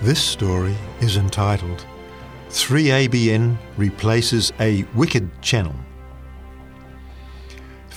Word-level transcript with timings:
This 0.00 0.22
story 0.22 0.76
is 1.00 1.16
entitled 1.16 1.84
3ABN 2.50 3.56
Replaces 3.76 4.52
a 4.60 4.84
Wicked 4.94 5.28
Channel. 5.42 5.74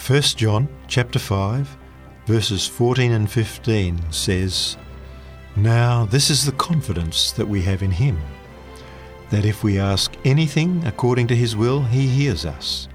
1 0.07 0.21
John 0.35 0.67
chapter 0.87 1.19
5 1.19 1.77
verses 2.25 2.65
14 2.67 3.11
and 3.11 3.29
15 3.29 4.11
says, 4.11 4.77
Now 5.55 6.05
this 6.05 6.31
is 6.31 6.43
the 6.43 6.53
confidence 6.53 7.33
that 7.33 7.47
we 7.47 7.61
have 7.61 7.83
in 7.83 7.91
him, 7.91 8.19
that 9.29 9.45
if 9.45 9.63
we 9.63 9.77
ask 9.77 10.11
anything 10.25 10.83
according 10.87 11.27
to 11.27 11.35
his 11.35 11.55
will, 11.55 11.83
he 11.83 12.07
hears 12.07 12.47
us. 12.47 12.87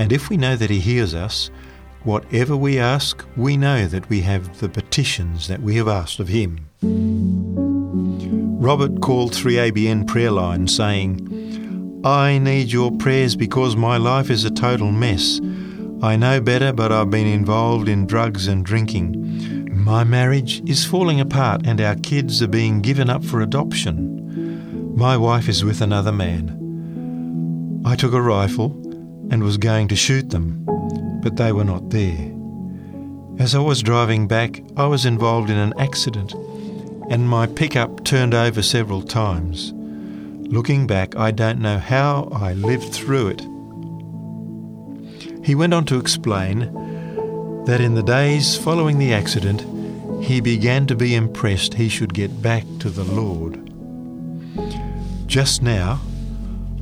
And 0.00 0.12
if 0.12 0.30
we 0.30 0.36
know 0.36 0.56
that 0.56 0.70
he 0.70 0.80
hears 0.80 1.14
us, 1.14 1.52
whatever 2.02 2.56
we 2.56 2.80
ask, 2.80 3.24
we 3.36 3.56
know 3.56 3.86
that 3.86 4.08
we 4.08 4.22
have 4.22 4.58
the 4.58 4.68
petitions 4.68 5.46
that 5.46 5.62
we 5.62 5.76
have 5.76 5.86
asked 5.86 6.18
of 6.18 6.26
him. 6.26 6.66
Robert 8.66 9.00
called 9.00 9.32
3ABN 9.32 10.08
prayer 10.08 10.32
line 10.32 10.66
saying, 10.66 12.00
I 12.04 12.38
need 12.38 12.72
your 12.72 12.90
prayers 12.90 13.36
because 13.36 13.76
my 13.76 13.96
life 13.96 14.28
is 14.28 14.44
a 14.44 14.50
total 14.50 14.90
mess. 14.90 15.40
I 16.02 16.16
know 16.16 16.40
better, 16.40 16.72
but 16.72 16.90
I've 16.90 17.08
been 17.08 17.28
involved 17.28 17.88
in 17.88 18.08
drugs 18.08 18.48
and 18.48 18.64
drinking. 18.64 19.72
My 19.72 20.02
marriage 20.02 20.68
is 20.68 20.84
falling 20.84 21.20
apart 21.20 21.64
and 21.64 21.80
our 21.80 21.94
kids 21.94 22.42
are 22.42 22.48
being 22.48 22.80
given 22.80 23.08
up 23.08 23.24
for 23.24 23.40
adoption. 23.40 24.96
My 24.96 25.16
wife 25.16 25.48
is 25.48 25.64
with 25.64 25.80
another 25.80 26.10
man. 26.10 27.82
I 27.86 27.94
took 27.94 28.14
a 28.14 28.20
rifle 28.20 28.72
and 29.30 29.44
was 29.44 29.58
going 29.58 29.86
to 29.86 29.94
shoot 29.94 30.30
them, 30.30 30.64
but 31.22 31.36
they 31.36 31.52
were 31.52 31.62
not 31.62 31.90
there. 31.90 32.32
As 33.38 33.54
I 33.54 33.60
was 33.60 33.80
driving 33.80 34.26
back, 34.26 34.60
I 34.76 34.86
was 34.86 35.06
involved 35.06 35.50
in 35.50 35.56
an 35.56 35.72
accident 35.78 36.34
and 37.08 37.28
my 37.28 37.46
pickup 37.46 38.04
turned 38.04 38.34
over 38.34 38.62
several 38.62 39.02
times. 39.02 39.72
Looking 40.48 40.86
back, 40.86 41.16
I 41.16 41.30
don't 41.30 41.60
know 41.60 41.78
how 41.78 42.28
I 42.32 42.52
lived 42.52 42.92
through 42.92 43.28
it. 43.28 43.40
He 45.44 45.54
went 45.54 45.74
on 45.74 45.84
to 45.86 45.98
explain 45.98 46.72
that 47.66 47.80
in 47.80 47.94
the 47.94 48.02
days 48.02 48.56
following 48.56 48.98
the 48.98 49.12
accident, 49.12 49.64
he 50.22 50.40
began 50.40 50.86
to 50.86 50.96
be 50.96 51.14
impressed 51.14 51.74
he 51.74 51.88
should 51.88 52.14
get 52.14 52.42
back 52.42 52.64
to 52.80 52.90
the 52.90 53.04
Lord. 53.04 53.62
Just 55.26 55.62
now, 55.62 56.00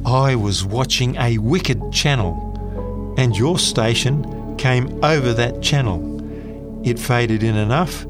I 0.06 0.34
was 0.34 0.64
watching 0.64 1.16
a 1.16 1.38
wicked 1.38 1.92
channel, 1.92 3.14
and 3.18 3.36
your 3.36 3.58
station 3.58 4.56
came 4.56 5.02
over 5.04 5.32
that 5.34 5.62
channel. 5.62 6.10
It 6.86 6.98
faded 6.98 7.42
in 7.42 7.56
enough 7.56 8.06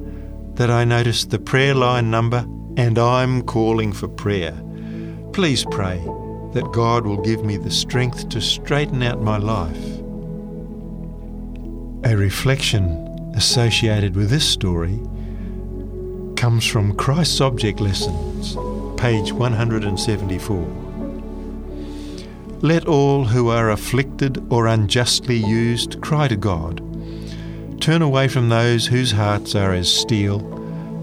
that 0.54 0.70
I 0.70 0.84
noticed 0.84 1.30
the 1.30 1.38
prayer 1.38 1.74
line 1.74 2.10
number 2.10 2.46
and 2.76 2.98
I'm 2.98 3.42
calling 3.42 3.92
for 3.92 4.08
prayer. 4.08 4.52
Please 5.32 5.64
pray 5.70 5.98
that 6.52 6.70
God 6.72 7.04
will 7.06 7.20
give 7.20 7.44
me 7.44 7.56
the 7.56 7.70
strength 7.70 8.28
to 8.28 8.40
straighten 8.40 9.02
out 9.02 9.20
my 9.20 9.38
life. 9.38 10.00
A 12.04 12.16
reflection 12.16 13.32
associated 13.34 14.14
with 14.14 14.30
this 14.30 14.48
story 14.48 15.00
comes 16.36 16.64
from 16.66 16.94
Christ's 16.96 17.40
Object 17.40 17.80
Lessons, 17.80 18.56
page 19.00 19.32
174. 19.32 20.84
Let 22.60 22.86
all 22.86 23.24
who 23.24 23.48
are 23.48 23.70
afflicted 23.70 24.44
or 24.50 24.68
unjustly 24.68 25.36
used 25.36 26.00
cry 26.00 26.28
to 26.28 26.36
God. 26.36 26.80
Turn 27.84 28.00
away 28.00 28.28
from 28.28 28.48
those 28.48 28.86
whose 28.86 29.12
hearts 29.12 29.54
are 29.54 29.74
as 29.74 29.92
steel, 29.92 30.40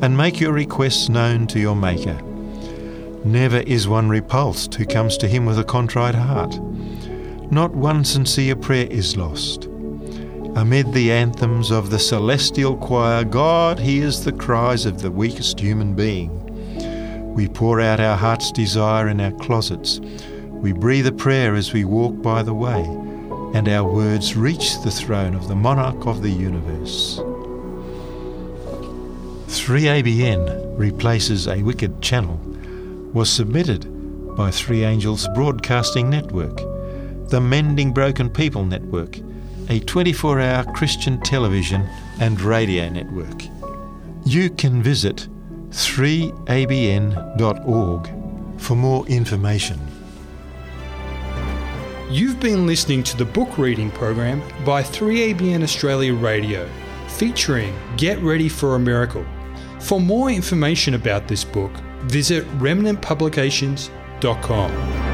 and 0.01 0.17
make 0.17 0.39
your 0.39 0.51
requests 0.51 1.09
known 1.09 1.45
to 1.45 1.59
your 1.59 1.75
Maker. 1.75 2.19
Never 3.23 3.59
is 3.59 3.87
one 3.87 4.09
repulsed 4.09 4.73
who 4.73 4.87
comes 4.87 5.15
to 5.17 5.27
him 5.27 5.45
with 5.45 5.59
a 5.59 5.63
contrite 5.63 6.15
heart. 6.15 6.59
Not 7.51 7.75
one 7.75 8.03
sincere 8.03 8.55
prayer 8.55 8.87
is 8.87 9.15
lost. 9.15 9.65
Amid 10.55 10.91
the 10.91 11.11
anthems 11.11 11.69
of 11.69 11.91
the 11.91 11.99
celestial 11.99 12.75
choir, 12.77 13.25
God 13.25 13.77
hears 13.77 14.23
the 14.23 14.33
cries 14.33 14.87
of 14.87 15.03
the 15.03 15.11
weakest 15.11 15.59
human 15.59 15.93
being. 15.93 16.31
We 17.35 17.47
pour 17.47 17.79
out 17.79 17.99
our 17.99 18.17
heart's 18.17 18.51
desire 18.51 19.07
in 19.07 19.21
our 19.21 19.33
closets. 19.33 19.99
We 20.49 20.73
breathe 20.73 21.05
a 21.05 21.11
prayer 21.11 21.53
as 21.53 21.73
we 21.73 21.85
walk 21.85 22.23
by 22.23 22.41
the 22.41 22.55
way 22.55 22.81
and 23.53 23.67
our 23.67 23.89
words 23.91 24.35
reach 24.35 24.81
the 24.81 24.91
throne 24.91 25.35
of 25.35 25.47
the 25.47 25.55
monarch 25.55 26.05
of 26.07 26.21
the 26.21 26.29
universe. 26.29 27.19
3ABN 29.47 30.77
replaces 30.77 31.47
a 31.47 31.61
wicked 31.61 32.01
channel 32.01 32.39
was 33.13 33.29
submitted 33.29 33.85
by 34.37 34.49
Three 34.49 34.83
Angels 34.85 35.27
Broadcasting 35.35 36.09
Network, 36.09 36.57
the 37.29 37.41
Mending 37.41 37.91
Broken 37.91 38.29
People 38.29 38.63
Network, 38.63 39.19
a 39.69 39.79
24 39.81 40.39
hour 40.39 40.63
Christian 40.73 41.19
television 41.21 41.87
and 42.19 42.39
radio 42.39 42.87
network. 42.89 43.43
You 44.25 44.49
can 44.49 44.81
visit 44.81 45.27
3abn.org 45.71 46.51
for 48.61 48.75
more 48.75 49.05
information. 49.07 49.90
You've 52.11 52.39
been 52.41 52.67
listening 52.67 53.03
to 53.03 53.15
the 53.15 53.23
book 53.23 53.57
reading 53.57 53.89
program 53.89 54.41
by 54.65 54.83
3ABN 54.83 55.63
Australia 55.63 56.13
Radio, 56.13 56.69
featuring 57.07 57.73
Get 57.95 58.19
Ready 58.19 58.49
for 58.49 58.75
a 58.75 58.79
Miracle. 58.79 59.25
For 59.79 60.01
more 60.01 60.29
information 60.29 60.95
about 60.95 61.29
this 61.29 61.45
book, 61.45 61.71
visit 62.01 62.45
remnantpublications.com. 62.59 65.10